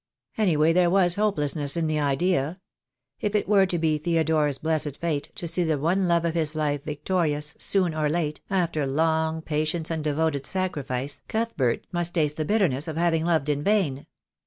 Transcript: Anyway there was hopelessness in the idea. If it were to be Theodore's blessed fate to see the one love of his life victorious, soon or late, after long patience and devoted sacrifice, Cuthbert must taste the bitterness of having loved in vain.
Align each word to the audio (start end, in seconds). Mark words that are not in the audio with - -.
Anyway 0.35 0.73
there 0.73 0.89
was 0.89 1.13
hopelessness 1.13 1.77
in 1.77 1.85
the 1.85 1.99
idea. 1.99 2.59
If 3.19 3.35
it 3.35 3.47
were 3.47 3.67
to 3.67 3.77
be 3.77 3.99
Theodore's 3.99 4.57
blessed 4.57 4.97
fate 4.97 5.29
to 5.35 5.47
see 5.47 5.63
the 5.63 5.77
one 5.77 6.07
love 6.07 6.25
of 6.25 6.33
his 6.33 6.55
life 6.55 6.83
victorious, 6.83 7.53
soon 7.59 7.93
or 7.93 8.09
late, 8.09 8.41
after 8.49 8.87
long 8.87 9.43
patience 9.43 9.91
and 9.91 10.03
devoted 10.03 10.47
sacrifice, 10.47 11.21
Cuthbert 11.27 11.85
must 11.91 12.15
taste 12.15 12.37
the 12.37 12.45
bitterness 12.45 12.87
of 12.87 12.97
having 12.97 13.25
loved 13.25 13.47
in 13.47 13.61
vain. 13.63 14.07